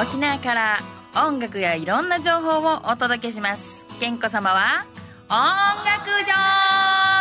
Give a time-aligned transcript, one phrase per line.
[0.00, 0.78] 沖縄から
[1.14, 4.84] 音楽やいろんな情報をお届けします健子様は
[5.28, 5.36] 音
[5.84, 6.34] 楽ジョ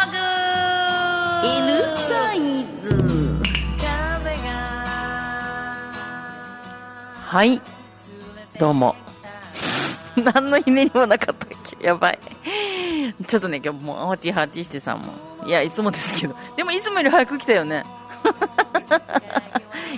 [0.08, 0.18] ーグ
[1.72, 2.94] L サイズ
[7.26, 7.60] はい。
[8.60, 8.96] どうも。
[10.16, 11.50] 何のひねりもなかったっ
[11.80, 11.84] け？
[11.88, 12.20] やばい。
[13.26, 15.14] ちょっとね、今日もう、ハチハチしてさ、も
[15.44, 15.50] う。
[15.50, 16.36] いや、いつもですけど。
[16.56, 17.84] でも、いつもより早く来たよね。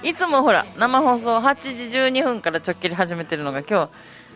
[0.04, 1.55] いつもほら、生放送8
[1.89, 3.89] 時12分からちょっきり始めてるのが今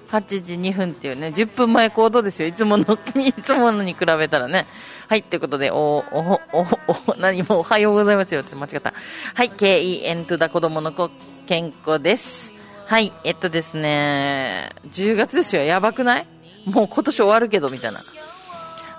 [0.10, 2.48] 日、8時2分っていうね、10分前行動ですよ。
[2.48, 2.84] いつもの、
[3.22, 4.66] いつものに比べたらね。
[5.08, 6.68] はい、ということで、お、お、お、
[7.08, 8.44] お、何もおはようございますよ。
[8.44, 8.94] ちょっと間違った。
[9.36, 11.12] はい、KEN とだ子供の子、
[11.48, 12.52] 健康です。
[12.86, 15.64] はい、えっとですね、10月ですよ。
[15.64, 16.26] やばくない？
[16.66, 18.02] もう今年終わるけど、みたいな。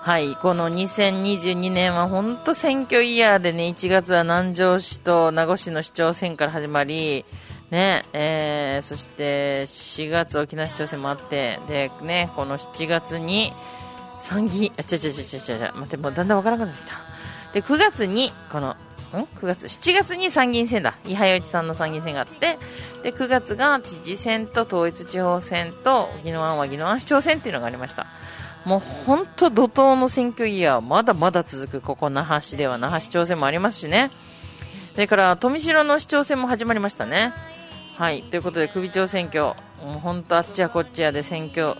[0.02, 7.26] はい、この2022年は本当選挙イヤーでね、1月は南城市と名護市の市長選から始まり、
[7.70, 13.52] ね、えー、そして4月沖縄市長選もあって、で、ね、この7月に
[14.18, 16.96] 参議院、あ、ちゃちゃちゃちゃちゃ、待って、もうだんだんわからなくなってきた。
[17.52, 18.74] で、9月に、この、ん
[19.12, 20.94] ?9 月、7月に参議院選だ。
[21.06, 22.58] 伊波洋一さんの参議院選があって、
[23.02, 28.06] で、9月が知事選と統一地方選と、宜野湾は宜野湾市長選っていうのがありました。
[28.64, 34.10] もう本当怒涛の選挙イヤー、まだまだ続く、ここ那覇市では那覇市長選もありますしね。
[34.92, 37.32] それから、富城の市長選も始まりましたね。
[37.96, 38.22] はい。
[38.22, 39.44] ということで、首長選挙、
[39.84, 41.74] もう本当あっちやこっちやで選挙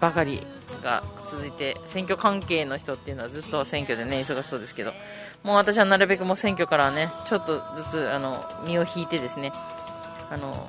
[0.00, 0.40] ばかり
[0.82, 4.92] が続いて、選挙関係の人っていうのはずっと選挙でね、忙しそうですけど、
[5.44, 9.52] もう私はなるべくもう選挙からね、ちょっとずつ、あの、身を引いてですね、
[10.30, 10.68] あの、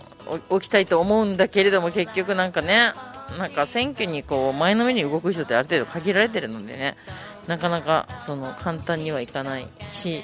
[0.49, 2.93] おきたいと思うんだけれども、結局なんかね、
[3.37, 6.97] なんか選挙にこう前のめりに動く人ってある程度限られてるのでね、
[7.47, 10.23] なかなかその簡単にはいかないし、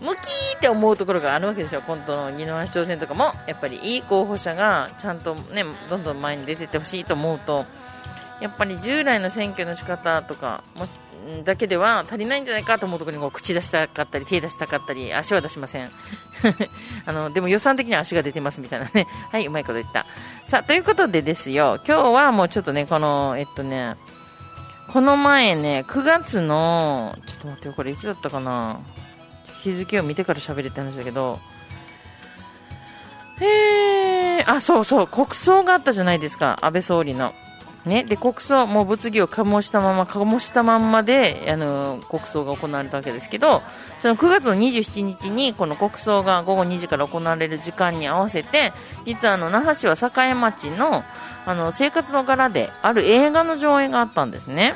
[0.00, 7.64] ムキーって思うところがあるわけでしょ、今度の二の足挑戦とかも、やっぱりいい候補者がちゃんとね、どんどん前に出てってほしいと思うと、
[8.40, 10.86] やっぱり従来の選挙の仕方とかも
[11.44, 15.90] だけでは足りないんじゃないかと思うところにこう口出したかったり、手出したかったり、足は出しません。
[17.06, 19.06] あの、でも予算的には足が出てますみたいなね。
[19.30, 20.06] はい、うまいこと言った。
[20.46, 23.96] さあ、ということでですよ、今日はもうちょっとね、この、えっとね、
[24.92, 28.78] この前ね、9月の、ちょっと待ってよ、これいつだったかな
[29.62, 31.38] 日付を見てから喋れって話だけど、
[33.40, 37.32] えー、あ、そうそう、国葬があったじゃないですか、安倍総理の。
[37.86, 43.62] ね、で国葬、もう物議を醸したまま、醸したまんまで、あの国葬が行われたわけですけど、
[43.98, 48.72] その9月の27日に、この国葬が午後2時から行われる時間に合わせて、
[49.04, 51.02] 実はあの那覇市は栄町の
[51.44, 54.74] あの生活の柄で、ある映画の上映があったんですね。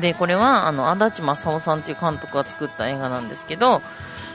[0.00, 3.82] で、これは、あの、足立正夫さんっていう監督が作った映画なんですけど、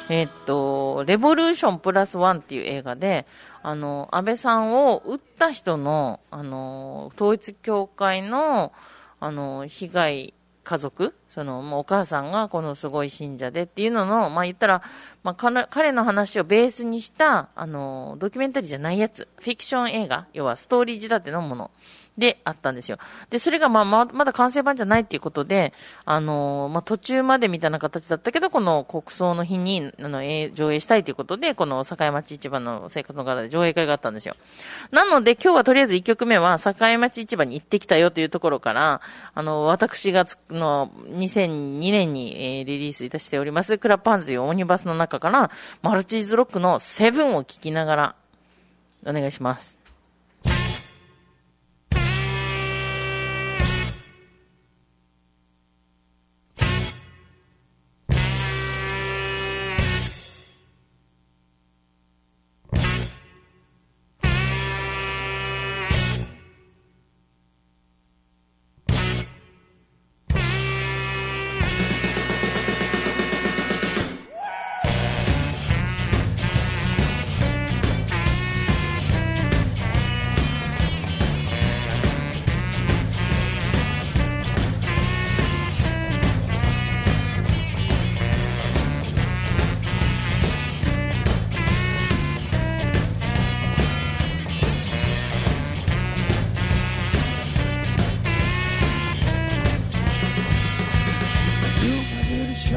[0.09, 3.27] えっと、レボリューションプラスワンっていう映画で、
[3.61, 8.73] あの、安倍さんを撃った人の、あの、統一教会の、
[9.19, 10.33] あの、被害
[10.63, 14.81] 家族、その、もうお母さんがこのすごい信者でっていうのの、まあ言ったら、
[15.23, 21.71] まあ彼彼の話をベースにした、あの、ドキュメンタリーじゃないやつ、フィクション映画、要はストーリー仕立てのもの。
[22.17, 22.97] であったんですよ。
[23.29, 25.73] で、それがまあままだ完成版じゃないっていうことで、
[26.05, 34.35] あのーまあ途中までみたいな形だったけど、この国葬の日に、あの、え上映したいということで、この境町市場の生活の柄で上映会があったんですよ。
[34.91, 39.01] なので今日はとりあえず1曲目は境町市場に行ってきたよというところから、
[39.33, 45.49] あの、私がつの2002年に、えリリースいたしております、クラップハンズというオムニバスの中から、
[45.81, 48.15] マルチーズロックのセブンを聴きながら、
[49.05, 49.78] お願いします。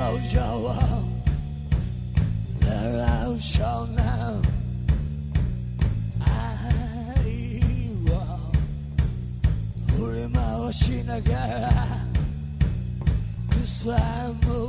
[0.03, 1.05] show you all
[2.59, 3.41] the love
[3.95, 4.43] now.
[6.21, 7.15] I
[8.05, 8.53] will
[9.87, 12.01] put him out in a girl.
[13.51, 14.63] This I'm a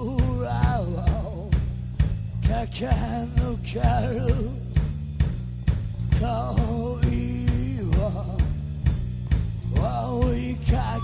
[7.98, 8.38] wall.
[9.78, 11.04] Oh, we can't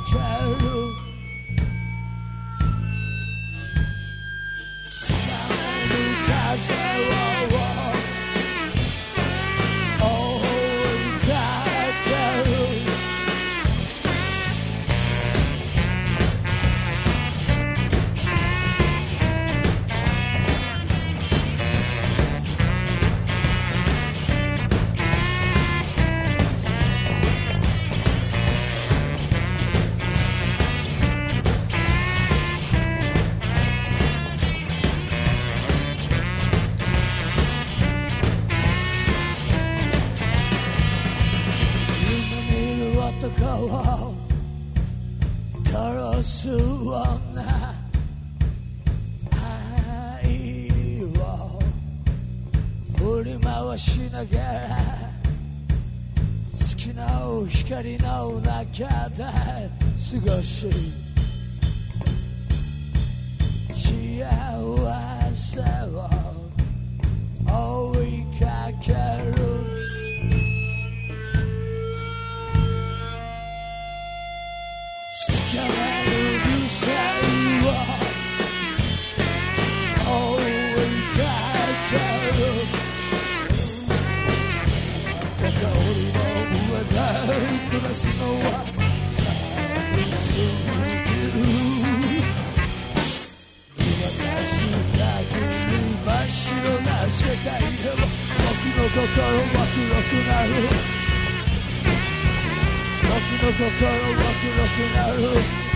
[6.58, 7.59] zero.
[87.82, 88.66] らすのは
[89.12, 89.24] 寂
[90.12, 91.44] しすぎる
[93.78, 96.48] 見渡す限り真っ白
[96.84, 98.04] な世界でも
[98.36, 100.50] 僕の心は黒くなる
[103.04, 105.69] 僕の心は黒くなる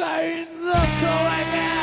[0.00, 1.77] ワインシ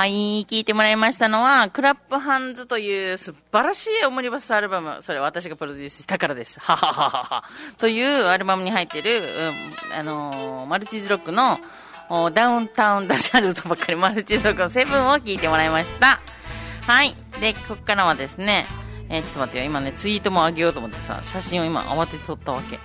[0.00, 4.96] はい、聞いてもらいましたのは、クラップハンズという素晴らしいオムニバスアルバム。
[5.02, 6.58] それ私がプロデュースしたからです。
[6.58, 7.44] はははは。
[7.76, 9.20] というアルバムに入ってる、
[9.90, 11.60] うんあのーマルチーズロックの
[12.32, 16.18] ダウンタウンダジャルとばっかりマルチーズロックのセブンを聞いてもらいました。
[16.86, 17.14] はい。
[17.38, 18.64] で、ここからはですね、
[19.10, 19.64] えーちょっと待ってよ。
[19.66, 22.78] 今ね、ツイートも上げようと思ってさ、写真を今慌てて撮ったわけ。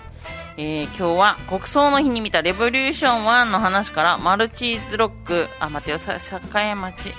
[0.58, 7.14] えー今日は国葬の日に見たレボリューション1の話からマルチーズロック、あ、待てよ、栄町に、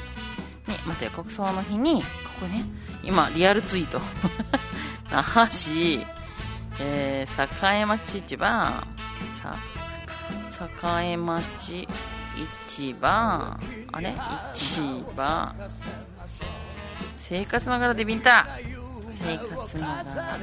[0.86, 2.08] 待てよ、国葬の日に、こ
[2.40, 2.64] こね、
[3.02, 4.00] 今、リアルツイート。
[5.12, 6.00] 那覇市、
[6.80, 8.82] えー、栄町市場、
[9.34, 9.54] さ、
[11.04, 11.86] 栄町
[12.34, 13.08] 市場、
[13.92, 14.14] あれ？
[14.54, 14.80] 市
[15.14, 15.54] 場、
[17.18, 18.46] 生活ながらで見た。
[19.12, 20.38] 生活ながら。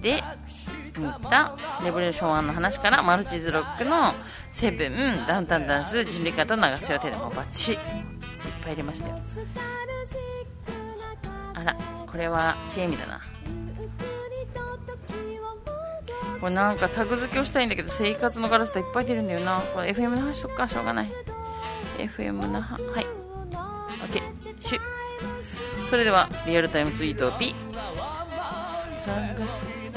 [0.00, 0.22] で、
[0.96, 4.14] 見たレボリューション1の話からマルチズロックの
[4.52, 7.80] セブン、ダウンタウンダンス、準備カと流す予定でもバッチリいっ
[8.62, 9.18] ぱい入れましたよ。
[11.54, 11.76] あら、
[12.06, 13.20] これはチエミだな。
[16.40, 19.60] これなんかタグ付けをしたいんだけど、生活のガラスといっぱい出るんだよな。
[19.74, 21.12] これ FM の話しとくか、しょうがない。
[21.98, 23.06] FM のは、はい。
[24.06, 24.22] OK、
[24.60, 24.80] シュ
[25.90, 27.54] それでは、リアルタイムツイートをピ
[29.06, 29.34] は
[29.84, 29.87] い。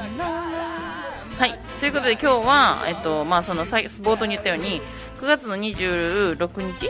[1.81, 4.81] ということで今日は、えっと、まあ、その、さい冒頭に言ったように、
[5.17, 6.89] 9月の26日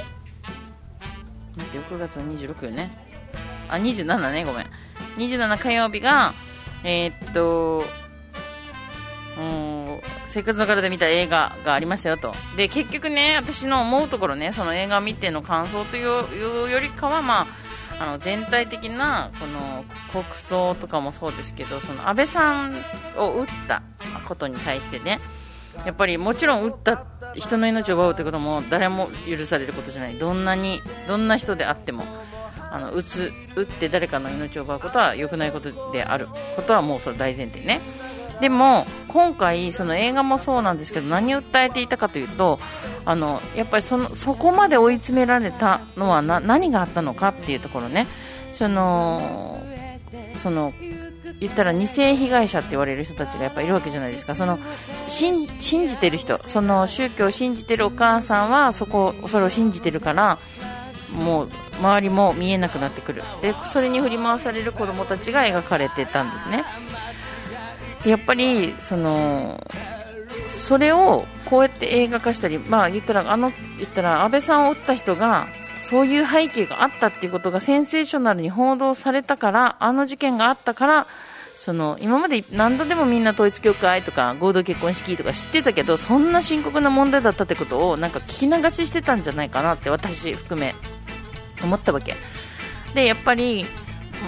[1.55, 2.91] 待ってよ、9月の26よね？
[3.69, 4.67] あ、27ね、ごめん。
[5.17, 6.33] 27火曜日が、
[6.83, 7.85] えーっと、
[9.39, 17.47] うん生活の体で見た映画がありましたよとで結局ね私の思うところねその映画を見ての感想というよりかはまあ
[18.01, 22.75] あの全体的なこの国葬とかもそうですけどその安倍さん
[23.15, 23.83] を撃った
[24.27, 25.19] ことに対してね
[25.85, 27.05] やっぱりもちろん撃った
[27.35, 30.17] 人の命を奪うということも誰も許されることじゃない。
[30.17, 32.03] どんなにどんな人であっても
[32.71, 36.27] あの撃つ撃って誰かの命を奪うことは良くないことである。
[36.55, 37.81] ことはもうそれ大前提ね。
[38.41, 42.59] でも今回その映画もそうなんですけど何を訴えていたかというと
[43.05, 48.07] あのやっぱりそのそこまで追い詰められたのはな何があったのかっていうところね。
[48.51, 49.61] その
[50.35, 50.73] その
[51.39, 54.35] 言ったら2世被害者って言われる人たちがやっぱいるわけじゃないですか。
[54.35, 54.59] その
[55.07, 55.47] 信
[55.87, 60.39] じてる人その宗教を信じてるお母さんはそこそれを信じてるから
[61.13, 63.23] もう周りも見えなくなってくる。
[63.41, 66.63] でそれに振り回される子供たちが描かれてたんですね。
[68.05, 69.59] やっぱりその
[70.47, 75.47] それをこうやって映画化したり、まあ、言ったらあの言ったら安倍さんを撃った人が
[75.79, 81.07] そういう背景があったっていうことがセンセーショナルに報道されたからあの事件があったから
[81.57, 90.75] その今まで何度でもみんな統一教会とか合同結婚式とか知ってたけどそんな深刻な問題だったってことをなんか聞き流ししてたんじゃないかなって私含め
[91.61, 92.15] 思ったわけ。
[92.95, 93.65] でやっぱり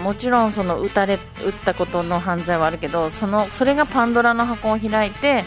[0.02, 5.44] もちろんその撃たれ撃ったことの犯罪はあるけどそのそれがパンドラの箱を開いて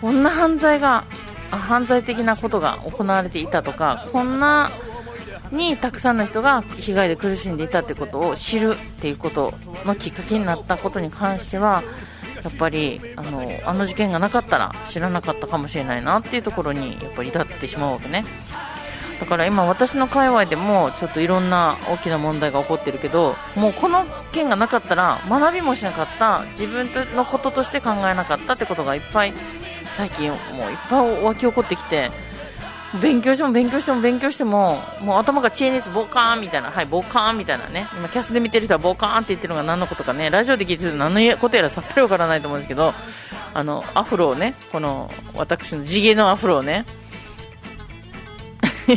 [0.00, 1.04] こんな犯罪が
[1.50, 4.70] 犯罪的なことが行われていたとかこんな
[5.52, 9.52] にたくさんの人が被害で苦しんでいたってことを知るっていうこと
[9.84, 11.82] のきっかけになったことに関しては
[12.42, 18.24] やっぱりあのあの事件がなかったら知らなかったかもしれないなっていうところにやっぱり至ってしまうわけね。
[19.20, 29.34] だから今私の界隈でもちょっといろんな大きな問題が起こってるけどもうこの件がなかったら学びもしなかった自分のこととして考えなかったってことがいっぱい
[29.90, 32.10] 最近もういっぱい湧き起こってきて
[33.00, 42.94] 勉強しても勉強しても勉強してももう頭が知恵熱ボカーンみたいなはいボカーンみたいなね今キャスで見てる人はボカーンって言ってるのが何のことかねラジオで聞いてると何のことやらさっぱりわからないと思うんですけど
[43.54, 46.84] あのアフロをねこの私の地毛のアフロをね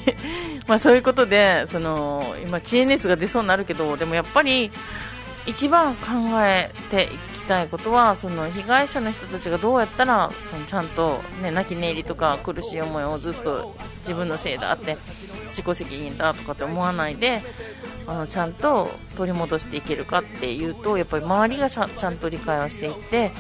[0.68, 4.72] まあそういうことでその今知恵熱が出そうになるけどでもやっぱり
[5.46, 14.98] 一番考えていきたいことはその被害者の人たちがどうやったらそのちゃんと、ね、泣き寝入りとか苦しい思いをずっと自分のせいだって
[15.50, 17.42] 自己責任だとかって思わないで
[18.08, 23.32] あのちゃんと取り戻していけるかっていうとやっぱり周りがちゃんと理解をしていって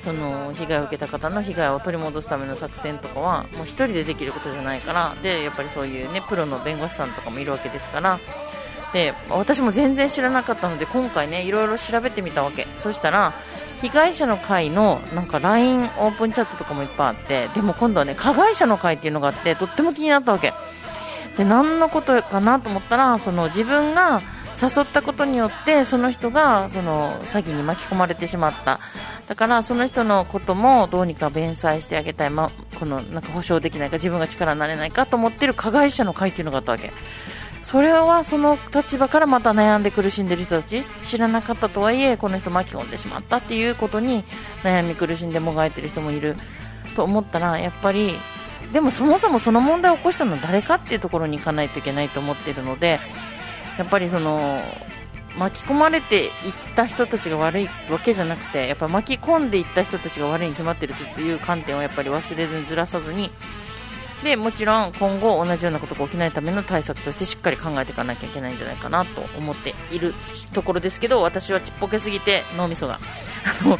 [0.00, 8.18] その被害を受けた方の被害を取り戻すための作戦とかはもう1人でできることじゃないからでやっぱりそういう、ね、プロの弁護士さんとかもいるわけですから
[8.94, 12.66] で私も全然知らなかったので今回ねいろいろ調べてみたわけ。
[12.76, 13.32] そしたら
[13.82, 20.52] 被害者の会のなんか LINE オープンチャットとかもいっぱいあってでも今度はね加害者の会っていうのがあってとっても気になったわけ。
[21.36, 24.22] で何のことかなと思ったらその自分が
[24.60, 28.78] 誘ったことによってその人がその詐欺に巻き込まれてしまった。
[29.28, 36.92] だからその人のこともどうにか弁済してあげたい、ま、このなんか保証できないか自分が力になれないかと思っている加害者の会っていうのがあったわけ。
[37.62, 44.24] それはその立場からまた悩んで苦しんでる人たち知らなかったとはいえこの人巻き込んでしまったっていうことに
[44.62, 46.36] 悩み苦しんでもがいてる人もいる。
[46.96, 48.16] と思ったらやっぱり
[48.72, 53.00] でもそもそもその問題を起こしたのは誰かっていうところに行かないといけないと思っているので
[53.80, 54.60] やっぱりその
[55.38, 56.30] 巻き込まれていっ
[56.76, 63.30] た人たちが悪いわけじゃなくてやっぱ巻き込んでいった人たちが悪いに決まっているという観点をやっぱり忘れずにずらさずに。
[64.22, 70.12] でもちろん今後同じようなことが起きないための対策としてしっかり考えていかなきゃいけないんじゃないかなと思っている
[70.52, 73.00] ところですけど私はちっぽけすぎて脳みそが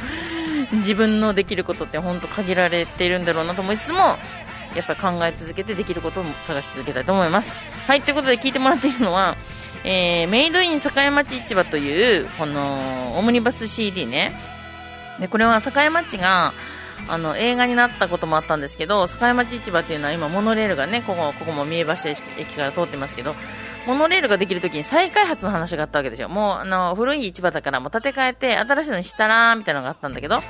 [0.72, 4.16] 自分のできることって本当限られているんだろうなと思いつつも
[4.74, 7.54] やっぱり考え続けてできることを探し続けたいと思います。
[7.86, 9.36] はいということで聞いてもらっているのは、
[9.84, 14.32] えー、メイドイン境町市場というこのオムニバス CD ね。
[15.18, 16.52] でこれは境町が
[17.08, 21.92] あの映画になったこともあったんですけど境町市場っていうのは今モノレールがねここここも三重橋
[22.38, 23.34] 駅から通ってますけど
[23.86, 26.28] モノレールができるときに再開発の話があったわけですよ。
[26.28, 30.42] もうあの古い市場だからもう建て替えて新しいのにしたらみたいなのがあったんだけど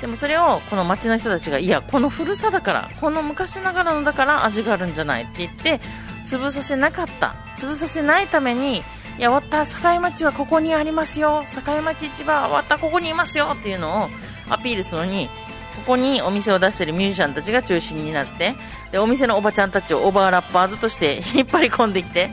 [0.00, 5.80] でもそれをこの町の人たちがいやこの古さだからこの昔ながらのだから味があるんじゃないって言って
[6.26, 7.34] 潰させなかった。
[7.56, 8.82] 潰させないためにい
[9.18, 11.44] や終、わった境町はここにありますよ。
[11.48, 13.56] 境町市場はわったここにいますよ。
[13.58, 14.08] っていうのを
[14.50, 15.28] アピールするのに
[15.76, 18.54] ここにお店を出しているミュージシャンたちが中心になって
[18.92, 22.30] でお店のおばちゃんたちをオーバーラッパーズとして 引っ張り込んできて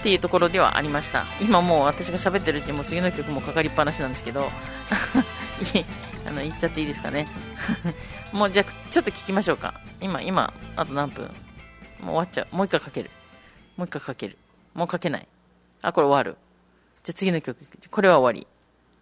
[0.00, 1.24] っていうところではありました。
[1.40, 4.50] 今もう私が喋ってるうちにも次の曲もかかりっぱなしなんですけど
[6.26, 7.28] あの、言っちゃっていいですかね。
[8.32, 9.74] もう、じゃあ、ちょっと聞きましょうか。
[10.00, 11.30] 今、今、あと何分？
[12.00, 12.56] もう終わっちゃう。
[12.56, 13.10] もう一回かける。
[13.76, 14.38] もう一回かける。
[14.74, 15.28] もうかけない。
[15.82, 16.38] あ、これ終わる。
[17.02, 17.66] じゃあ次の曲。
[17.90, 18.46] これは終わり。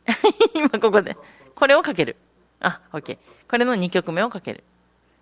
[0.54, 1.16] 今ここで。
[1.54, 2.16] これをかける。
[2.60, 3.18] あ、OK。
[3.48, 4.64] これの2曲目をかける。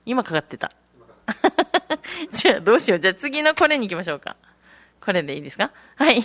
[0.05, 0.73] 今かかってた。
[2.33, 3.01] じゃあどうしよう。
[3.01, 4.37] じゃあ次のこれに行きましょうか。
[5.05, 5.73] これでいいですか？
[5.97, 6.23] はい。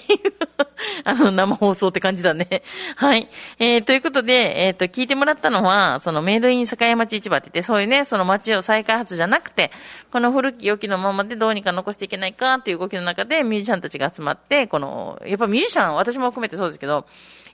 [1.04, 2.62] あの、生放送って感じだね。
[2.96, 3.28] はい。
[3.58, 9.72] えー、ということで、えっ、と、聞いてもらったのは、そのメイドイン栄町市場って言って、そういうね、その町を再開発じゃなくて、
[10.12, 17.08] この古き良きのままでどうにか残していけないかっていう動きの中で、ミュージシャンたちが集まって、この、やっぱミュージシャン、私も含めてそうですけど、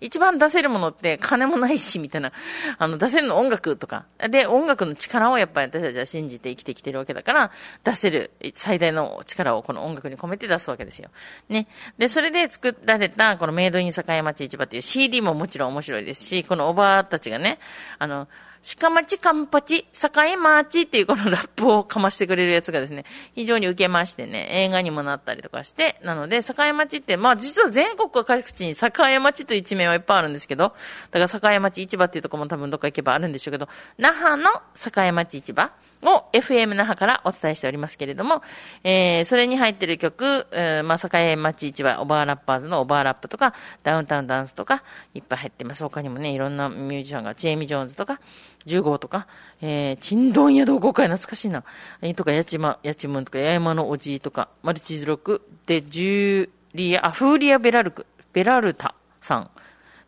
[0.04, 2.34] 一番出せるものって金もないし、みたいな。
[2.78, 4.06] あの、出せるの音楽とか。
[4.30, 7.52] で、音楽の力をやっぱり私たちは信じて生きてきてるわけだから、
[7.84, 11.10] 出せる最大の力をこの音楽に込めて出すわけですよ。
[11.48, 11.68] ね。
[11.98, 17.60] で、それで作られた、このメイドイン栄町市場っていう CD ももちろん面白いですし、このおばあたちがね、
[17.98, 18.28] あの、
[18.64, 23.04] 鹿町カンパチ、栄町っていうこのラップをかましてくれるやつがですね、
[23.36, 30.74] 非常に受けましてね、映画にもなったりとかして、なので、栄町って、まあ実は全国各地に栄町という地名はいっぱいあるんですけど、
[31.12, 33.68] だから栄町市場っていうとこも多分どっか行けばあるんでしょうけど、
[33.98, 35.72] 那覇の栄町市場
[36.06, 38.42] を FM 那覇からお伝えしておりますけれども、
[38.84, 45.84] えー、それに入ってる曲、えー、まあ、栄町市場、オバーラッパーズのオバーラップとか、ダウンタウンダンスとか、いっぱい入ってます。
[45.84, 48.20] 他にもね、いろんなミュージシャンが、チェイミ・ジョーンズとか、
[48.66, 49.28] 10号とか、
[49.62, 51.64] えー、チンドンヤ同好会懐かしいな。
[52.02, 59.50] えー、とか、ヤチマ、ヤチムンとか、ヤヤマのおじいとか、マルチズロック、で、ジューリア、あ、フーリア・ベラルク、ベラルタさん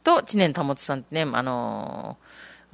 [0.04, 2.26] と、知念保さんってね、あのー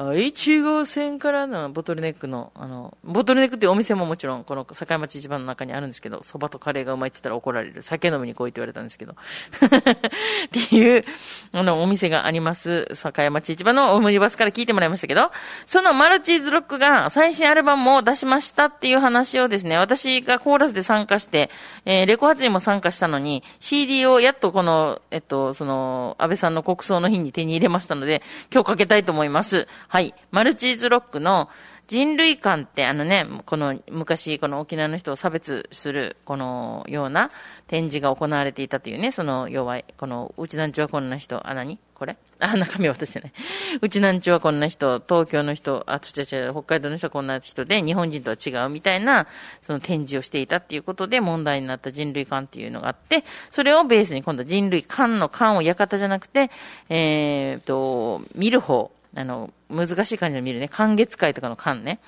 [0.10, 7.82] 1号線からのボトルネックの、あの、ボトルネックっていうお店ももちろん、この境町市場の中にあるんですけど、蕎麦とカレーがうまいって言ったら怒られる。
[7.82, 9.14] 酒飲みに来いって言われたんですけど。
[9.14, 11.06] っていう、
[11.54, 12.88] あの、お店があります。
[12.96, 15.32] 境町市場のオムニバスから聞いてもらいましたけど、
[15.66, 21.50] そのマルチーズロックが最新アルバムを出しましたっていう話をですね、私がコーラスで参加して、
[21.86, 28.22] えー、レコ発にも参加したのに、CD をやっとこの、えっと、その、安倍さんの国葬の日に手に入れましたので、
[28.54, 29.68] 今日かけたいと思います。
[29.92, 30.16] はい。
[30.32, 31.50] マルチーズロックの
[31.90, 37.30] 人類観ってあのね、この昔この沖縄の人を差別するこのような
[37.68, 41.78] 展示が行われていたというね、その要はこのうちなんちゅはこんな人、あ、何？
[41.94, 42.16] これ？
[42.40, 43.34] あ、中身渡してない。
[43.82, 49.28] うちなんちゅはこんな人、東京の人、あ、ちゃちゃ、北海道の人はこんな人で、日本人とは違うみたいな、
[49.62, 56.50] その展示をしていたっていうことで問題になった人類観っていうのがあって、それをベースに今度人類観の観を館じゃなくて、
[56.88, 60.68] えー、と、見る方、あの、難しい感じで見るね。
[60.68, 62.00] 寒月会とかの観ね。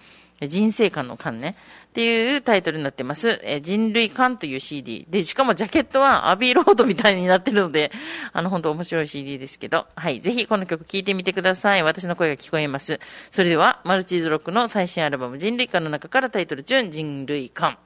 [0.42, 1.56] 人生観の観ね。
[1.88, 3.40] っていうタイトルになってます。
[3.44, 5.06] え人類観という CD。
[5.10, 7.92] で、しかもジャケットはアビーロードみたいになってるので、
[8.32, 10.22] あの、本当面白い CD ですけど、はい。
[10.22, 11.84] ぜひこの曲聴いてみてください。
[11.84, 13.00] 私の声が聞こえます。
[13.32, 17.78] それでは、マルチーズロックの最新アルバム、人類観の中からタイトル中、人類観。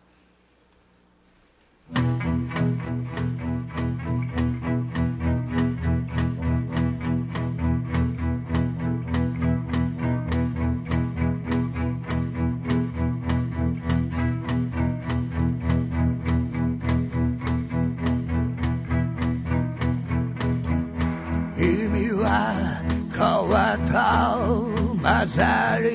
[25.37, 25.87] と混ざり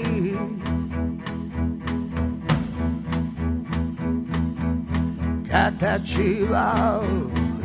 [5.49, 7.03] 形は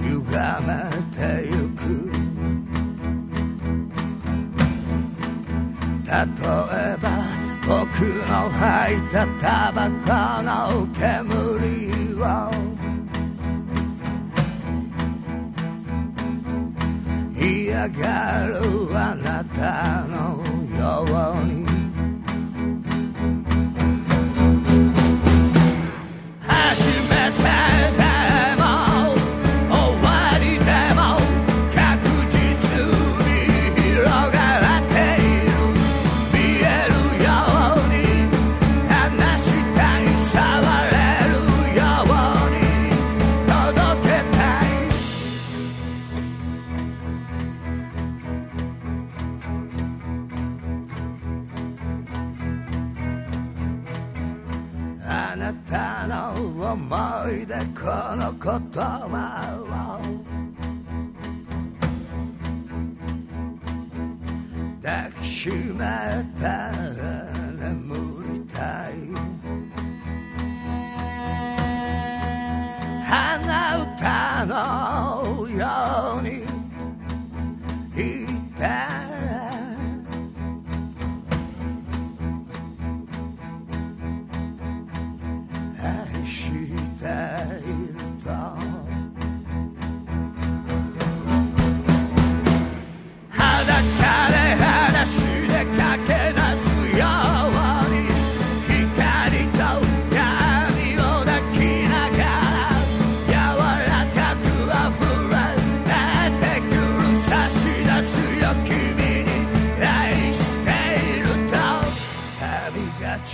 [0.01, 0.11] 歪
[0.65, 0.73] め
[1.15, 1.79] てゆく。
[6.05, 7.05] 例えば
[7.67, 7.75] 僕
[8.29, 10.07] の吐いたタバコ
[10.43, 10.49] の
[10.93, 11.03] 煙
[12.15, 12.23] を。
[17.39, 18.57] 嫌がる
[18.97, 20.15] あなたの
[20.77, 21.66] ように。
[55.37, 58.41] なたの思い出この言
[58.73, 59.13] 葉
[59.61, 59.67] を
[64.81, 65.85] 抱きしめ
[66.41, 67.36] た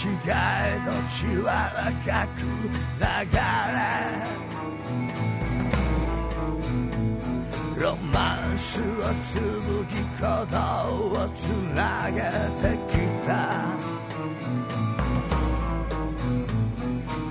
[0.04, 2.44] 違えど血は赤く
[3.00, 3.08] 流
[3.72, 3.80] れ。
[7.82, 9.40] ロマンスを紡
[9.88, 10.58] ぎ鼓動
[11.14, 12.20] をつなげ
[12.60, 12.94] てき
[13.26, 13.32] た。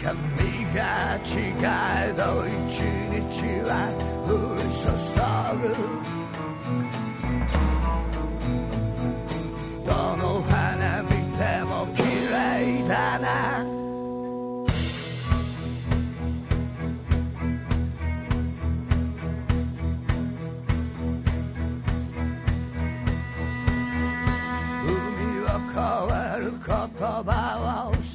[0.02, 0.08] 髪
[0.74, 0.80] が
[1.26, 1.28] 違
[2.08, 2.80] えど一
[3.12, 3.70] 日は
[4.26, 4.88] 降り注
[5.68, 6.21] ぐ。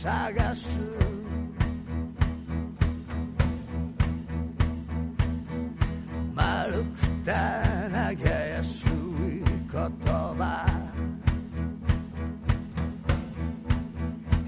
[0.08, 0.70] 探す
[6.34, 7.34] 丸くて
[7.92, 10.66] 投げやすい言葉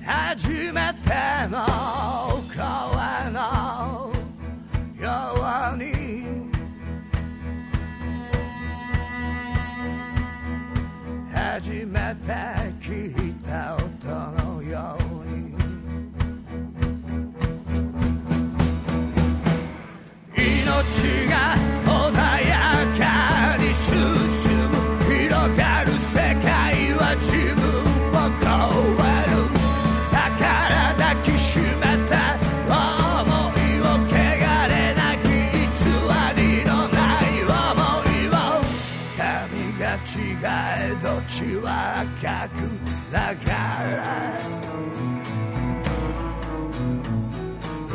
[0.05, 1.09] 初めて
[1.49, 1.67] の
[2.55, 4.13] 声の
[4.97, 5.11] よ
[5.73, 6.49] うに
[11.33, 12.58] 初めて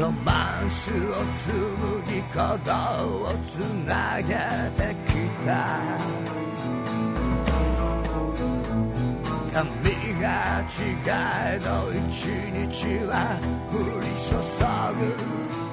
[0.00, 2.72] ロマンスを紡ぎ鼓動
[3.26, 4.34] をつなげ
[4.76, 5.12] てき
[5.46, 5.48] た。
[9.52, 9.62] 髪
[10.20, 10.74] が違
[11.54, 13.38] えど一日は
[13.70, 14.34] 降り注
[15.58, 15.63] ぐ。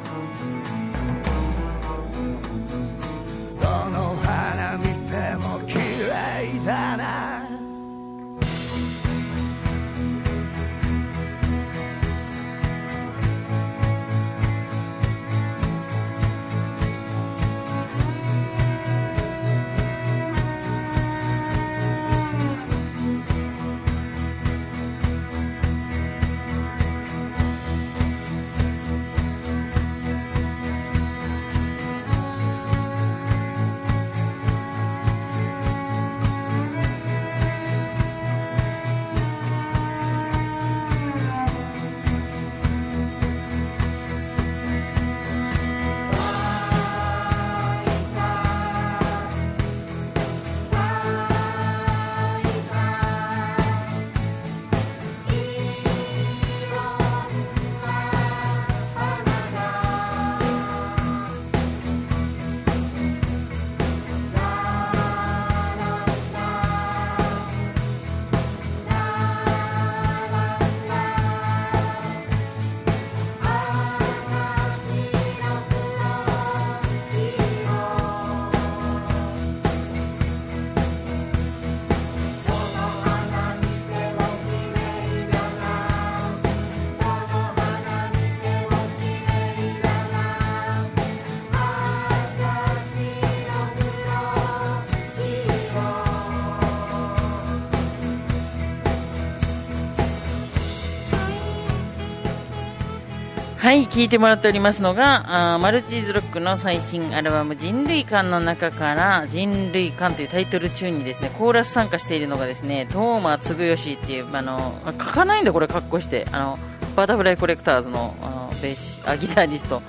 [103.72, 116.60] はい、聴いてもらっておりますのが、あマルチーズロックの最新アルバム人類館の中から人類館というタイトル中にですね、コーラス参加しているのがですね、東間嗣義っていう、あの、書かないんだこれ格好して、あの、
[116.98, 119.82] バタフライコレクターズのあのベーシあギタリスト、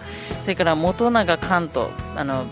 [0.42, 2.44] それから元永寛と、あの、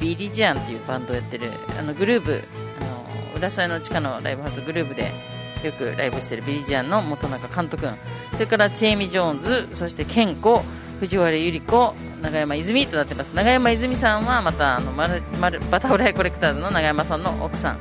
[0.00, 2.42] ビリジアンっていうバンドをやってる、あの、グループ、
[2.80, 5.31] あの、浦添の地下のライブハウスグループで、
[5.66, 7.86] よくライブしてるビリジアンの元中監督。
[8.32, 10.62] それからチェイミ・ジョーンズそして健子
[11.00, 13.34] 藤原由里子永山泉となってます。
[13.34, 17.78] 永山泉さんはまたあのマルマルバタフライコレクターズの永山さんの奥さん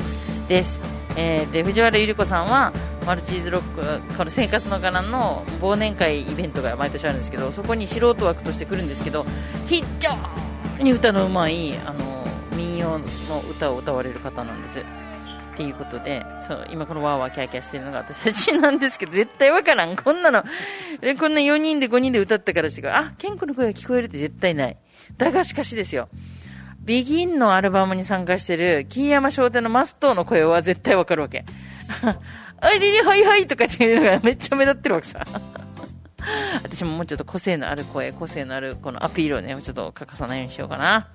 [0.48, 0.80] です、
[1.17, 2.74] えーで藤原由里子さんは
[3.06, 9.26] マルチーズロックから生活の柄の忘年会イベントが毎年あるんですけどそこに素人枠として来るんですけど
[9.67, 13.06] 非常に歌のうまいあの民謡の
[13.50, 14.84] 歌を歌われる方なんです。
[15.54, 19.96] っていうことで、そう、今このワーワーキャーキャーしてるのが私たちなんですけど、絶対わからん。
[19.96, 20.48] こんなの、こ
[21.28, 24.78] んな4人で5人で歌ったからして、あ、ケンコの声が聞こえるって絶対ない。
[25.18, 26.10] だがしかしですよ。
[26.80, 31.46] ビギンのアルバムに参加してる、キーヤマ商店のマストーの声は絶対わかるわけ。
[32.64, 35.24] あいりりはいはいとかっていうのがめっちゃ目立ってるわけさ。
[36.64, 41.10] 私ももうちょっと個性のある声、個性のあるこのアピールをね、ちょっと欠かさないようにしようかな。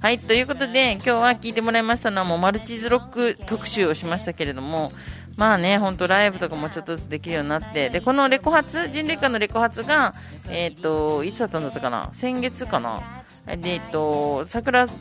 [0.00, 4.92] はい、ということで、今日は聞いてもらいましたのはもうマルチーズロック特集をしましたけれども、
[5.36, 10.14] まあね、本当ライブとかもちょっとずつできるようになって、で、このレコ発、人類館のレコ発が、
[10.50, 12.10] えっ、と、いつだったんだったかな？
[12.12, 13.24] 先月かな？
[13.46, 14.92] で、えっと、桜、境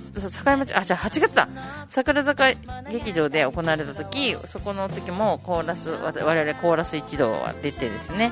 [0.58, 1.50] 町、あ、じゃあ8月だ。
[1.90, 2.54] 桜坂
[2.90, 8.32] 劇場で行われた時、そこの時もコーラス、我々コーラス一同は出てですね。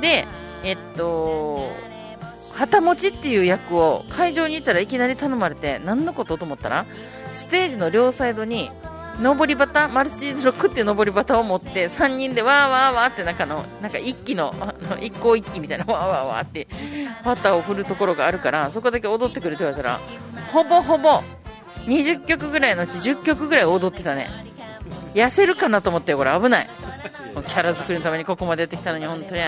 [0.00, 0.26] で、
[0.64, 1.70] えっと、
[2.54, 6.86] 旗持ちっていう役を会場にいたらいきなり頼まれて何のことと思ったら
[7.32, 8.70] ステージの両サイドに
[9.20, 16.66] 上り旗マルチーズロックっていう上り旗を持って3人でわーわーわーって中のなんか一気のあの一向一気みたいなわーわーわーって
[17.22, 20.00] 旗を振るところがあるからそこだけ踊ってくれって言われたら
[20.52, 21.22] ほぼほぼ
[21.86, 24.28] 20曲ぐらいのうち10曲ぐらい踊ってたね。
[25.14, 26.68] 痩せるかなと思ってよこれ危ない。
[27.34, 29.40] キャラ作りのためにここまでやってきたのに本当に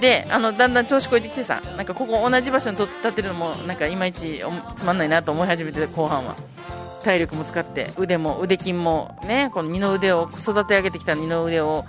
[0.00, 4.42] であのだんだん調子こいてきてさなんかここ同じ場所に立ってるのもなんかいまいち
[4.76, 6.36] つまんないなと思い始めて後半は。
[7.04, 11.86] 体力も使って腕も腕筋もねこの二の腕を育て上げてきた二の腕を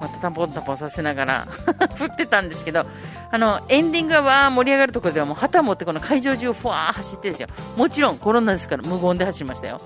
[0.00, 1.48] またタンポンタンポンさせながら
[1.96, 2.86] 振ってたんですけど
[3.30, 7.48] あのエンディングがわー盛り上がるところではもう旗持ってこの会場中をふわー走ってるんですよ。
[7.76, 9.80] もちろんコロナですから無言で走りましたよ。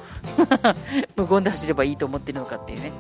[1.16, 2.92] 無言で走ればいいと思ってるのかっていうね。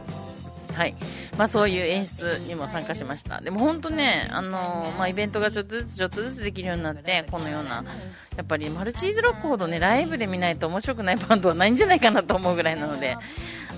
[0.76, 0.94] はい。
[1.38, 3.40] まあそういう演出にも参加しました。
[3.40, 7.82] でも本当ね、あのーまあイベントがちょっとずつちょっとずつできるようになって、このような、
[8.36, 13.16] やっぱりマルチーズロックほどね、ライブで見ないと面白くないバンドはないんじゃないかなと思うぐらいなので、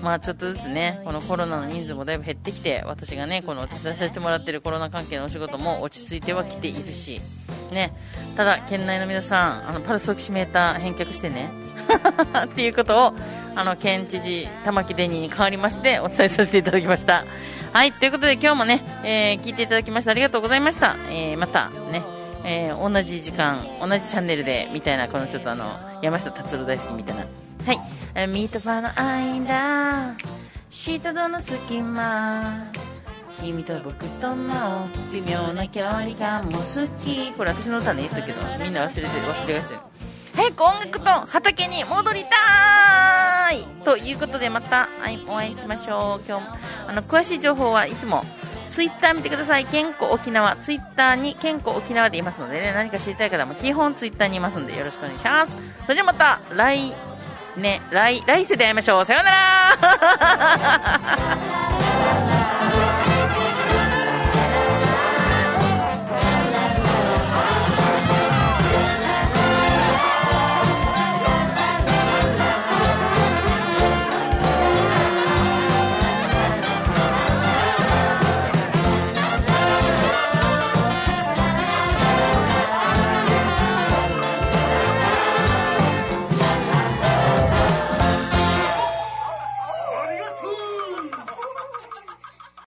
[0.01, 7.21] まあちょっとずつね、このコロナの人数もだいぶ減ってきて、私がね、このお手伝いさせてもらってるコロナ関係のお仕事も落ち着いてはきているし、
[7.71, 7.93] ね、
[8.35, 11.51] ただ、県内の皆さん、あの、パルスオキシメーター返却してね、
[12.45, 13.13] っていうことを、
[13.59, 17.25] あの、県知事、玉城デニーに代わりまして、お伝えさせていただきました。
[17.73, 20.95] はい、ということで今日もね、えー聞いていただきましてありがとうございました。
[21.09, 22.01] えーまたね、
[22.45, 25.65] えー同じ時間、同じチャンネルで、みたいな、このちょっとあの、
[26.01, 27.25] 山下達郎大好きみたいな。
[27.65, 27.79] はい、
[28.15, 30.15] えーミートファの間、
[30.69, 32.63] 下との隙間、
[33.41, 37.33] 君と僕との微妙な距離感も好き。
[37.33, 39.98] これ私の歌ね、言っとくけど、みんな忘れてる、忘れがち。
[40.39, 43.67] 早く音楽と畑に戻りたい。
[43.83, 44.87] ということでまた
[45.27, 46.25] お会いしましょう。
[46.25, 46.47] 今日
[46.87, 48.23] あの詳しい情報はいつも
[48.69, 49.65] ツイッター見てください。
[49.65, 55.57] 健康沖縄ツイッターに健康沖縄でいますのでね何か知りたい方も基本ツイッターにいますのでよろしくお願いします。
[55.83, 56.93] それではまた来
[57.57, 59.05] ね来来世で会いましょう。
[59.05, 59.31] さような
[62.23, 62.28] ら。